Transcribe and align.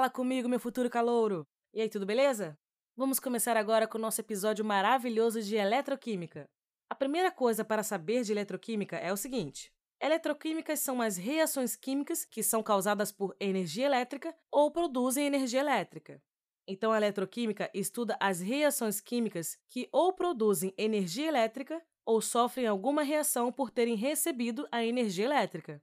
Fala 0.00 0.08
comigo, 0.08 0.48
meu 0.48 0.58
futuro 0.58 0.88
calouro! 0.88 1.46
E 1.74 1.82
aí, 1.82 1.86
tudo 1.86 2.06
beleza? 2.06 2.58
Vamos 2.96 3.20
começar 3.20 3.54
agora 3.54 3.86
com 3.86 3.98
o 3.98 4.00
nosso 4.00 4.18
episódio 4.18 4.64
maravilhoso 4.64 5.42
de 5.42 5.56
eletroquímica. 5.56 6.48
A 6.88 6.94
primeira 6.94 7.30
coisa 7.30 7.66
para 7.66 7.82
saber 7.82 8.22
de 8.22 8.32
eletroquímica 8.32 8.96
é 8.96 9.12
o 9.12 9.16
seguinte: 9.18 9.70
eletroquímicas 10.00 10.80
são 10.80 11.02
as 11.02 11.18
reações 11.18 11.76
químicas 11.76 12.24
que 12.24 12.42
são 12.42 12.62
causadas 12.62 13.12
por 13.12 13.36
energia 13.38 13.84
elétrica 13.84 14.34
ou 14.50 14.70
produzem 14.70 15.26
energia 15.26 15.60
elétrica. 15.60 16.18
Então, 16.66 16.92
a 16.92 16.96
eletroquímica 16.96 17.70
estuda 17.74 18.16
as 18.18 18.40
reações 18.40 19.02
químicas 19.02 19.58
que 19.68 19.86
ou 19.92 20.14
produzem 20.14 20.72
energia 20.78 21.28
elétrica 21.28 21.78
ou 22.06 22.22
sofrem 22.22 22.66
alguma 22.66 23.02
reação 23.02 23.52
por 23.52 23.70
terem 23.70 23.96
recebido 23.96 24.66
a 24.72 24.82
energia 24.82 25.26
elétrica. 25.26 25.82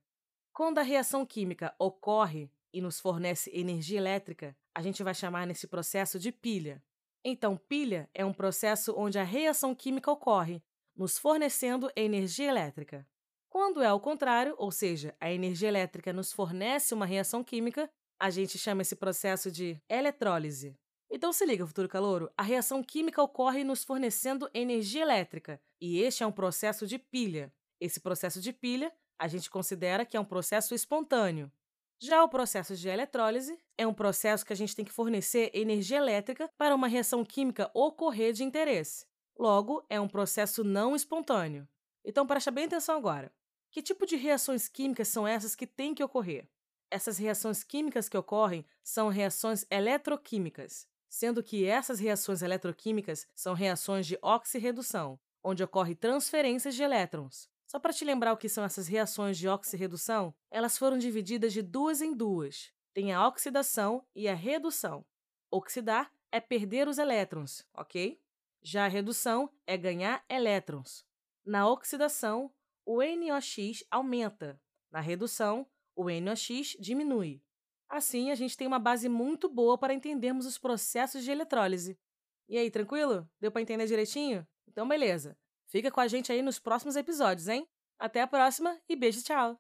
Quando 0.52 0.80
a 0.80 0.82
reação 0.82 1.24
química 1.24 1.76
ocorre 1.78 2.50
e 2.74 2.82
nos 2.82 3.00
fornece 3.00 3.50
energia 3.54 3.98
elétrica, 3.98 4.56
a 4.76 4.82
gente 4.82 5.04
vai 5.04 5.14
chamar 5.14 5.48
nesse 5.48 5.68
processo 5.68 6.20
de 6.20 6.32
pilha. 6.32 6.84
Então, 7.24 7.58
pilha 7.58 8.10
é 8.14 8.24
um 8.24 8.34
processo 8.34 8.94
onde 8.98 9.18
a 9.20 9.24
reação 9.24 9.74
química 9.76 10.12
ocorre, 10.12 10.62
nos 10.96 11.18
fornecendo 11.18 11.92
energia 11.96 12.50
elétrica. 12.50 13.08
Quando 13.50 13.82
é 13.82 13.88
ao 13.88 14.00
contrário, 14.00 14.56
ou 14.58 14.72
seja, 14.72 15.16
a 15.20 15.32
energia 15.32 15.68
elétrica 15.68 16.14
nos 16.14 16.32
fornece 16.32 16.94
uma 16.94 17.06
reação 17.06 17.44
química, 17.44 17.90
a 18.20 18.30
gente 18.30 18.58
chama 18.58 18.82
esse 18.82 18.96
processo 18.96 19.52
de 19.52 19.82
eletrólise. 19.90 20.76
Então 21.10 21.32
se 21.32 21.46
liga, 21.46 21.66
futuro 21.66 21.88
calouro, 21.88 22.30
a 22.38 22.44
reação 22.44 22.84
química 22.84 23.22
ocorre 23.22 23.64
nos 23.64 23.84
fornecendo 23.84 24.50
energia 24.54 25.02
elétrica, 25.02 25.62
e 25.80 26.00
este 26.02 26.24
é 26.24 26.28
um 26.28 26.32
processo 26.32 26.86
de 26.86 27.00
pilha. 27.00 27.54
Esse 27.80 28.00
processo 28.00 28.42
de 28.42 28.52
pilha 28.52 28.92
a 29.20 29.28
gente 29.28 29.50
considera 29.50 30.06
que 30.06 30.18
é 30.18 30.20
um 30.20 30.26
processo 30.26 30.76
espontâneo. 30.76 31.52
Já 32.00 32.24
o 32.24 32.30
processo 32.30 32.76
de 32.76 32.88
eletrólise 32.88 33.58
é 33.76 33.88
um 33.88 33.94
processo 33.94 34.46
que 34.46 34.54
a 34.54 34.56
gente 34.56 34.76
tem 34.76 34.86
que 34.86 34.92
fornecer 34.92 35.50
energia 35.52 35.98
elétrica 35.98 36.48
para 36.56 36.76
uma 36.76 36.88
reação 36.88 37.26
química 37.26 37.72
ocorrer 37.74 38.34
de 38.34 38.44
interesse. 38.44 39.04
Logo, 39.36 39.84
é 39.90 40.00
um 40.00 40.08
processo 40.08 40.64
não 40.64 40.96
espontâneo. 40.96 41.68
Então, 42.06 42.28
preste 42.28 42.52
bem 42.52 42.66
atenção 42.66 42.96
agora. 42.98 43.34
Que 43.72 43.82
tipo 43.82 44.06
de 44.06 44.16
reações 44.16 44.68
químicas 44.68 45.08
são 45.08 45.28
essas 45.28 45.56
que 45.56 45.66
têm 45.66 45.96
que 45.96 46.04
ocorrer? 46.04 46.48
Essas 46.92 47.18
reações 47.18 47.64
químicas 47.64 48.08
que 48.08 48.18
ocorrem 48.18 48.64
são 48.84 49.10
reações 49.10 49.66
eletroquímicas, 49.70 50.88
sendo 51.10 51.42
que 51.42 51.66
essas 51.66 52.00
reações 52.00 52.44
eletroquímicas 52.44 53.28
são 53.34 53.56
reações 53.56 54.06
de 54.06 54.20
oxirredução, 54.22 55.20
onde 55.44 55.64
ocorre 55.64 55.96
transferências 55.96 56.76
de 56.76 56.84
elétrons. 56.84 57.50
Só 57.68 57.80
para 57.80 57.92
te 57.92 58.06
lembrar 58.06 58.32
o 58.32 58.38
que 58.38 58.48
são 58.48 58.64
essas 58.64 58.88
reações 58.88 59.38
de 59.38 59.48
oxirredução, 59.48 60.34
elas 60.50 60.78
foram 60.78 60.98
divididas 60.98 61.52
de 61.52 61.62
duas 61.62 62.02
em 62.02 62.16
duas. 62.16 62.72
Tem 62.94 63.12
a 63.12 63.28
oxidação 63.28 64.06
e 64.16 64.28
a 64.28 64.34
redução. 64.34 65.06
Oxidar 65.52 66.12
é 66.32 66.40
perder 66.40 66.88
os 66.88 66.98
elétrons, 66.98 67.68
ok? 67.74 68.20
Já 68.64 68.86
a 68.86 68.88
redução 68.88 69.52
é 69.66 69.78
ganhar 69.78 70.24
elétrons. 70.30 71.06
Na 71.46 71.70
oxidação, 71.70 72.54
o 72.86 73.02
NOx 73.04 73.86
aumenta. 73.92 74.60
Na 74.90 75.02
redução, 75.02 75.68
o 75.94 76.10
NOx 76.10 76.76
diminui. 76.80 77.44
Assim, 77.90 78.32
a 78.32 78.36
gente 78.36 78.56
tem 78.56 78.66
uma 78.68 78.80
base 78.80 79.10
muito 79.10 79.50
boa 79.50 79.78
para 79.78 79.94
entendermos 79.94 80.46
os 80.46 80.58
processos 80.58 81.24
de 81.24 81.32
eletrólise. 81.32 82.00
E 82.48 82.58
aí, 82.58 82.72
tranquilo? 82.72 83.30
Deu 83.40 83.52
para 83.52 83.62
entender 83.62 83.86
direitinho? 83.88 84.48
Então, 84.68 84.88
beleza. 84.88 85.38
Fica 85.68 85.92
com 85.92 86.00
a 86.00 86.08
gente 86.08 86.32
aí 86.32 86.42
nos 86.42 86.60
próximos 86.60 86.96
episódios, 86.96 87.48
hein? 87.48 87.68
Até 88.00 88.22
a 88.22 88.28
próxima 88.28 88.80
e 88.88 88.96
beijo, 88.96 89.24
tchau! 89.24 89.60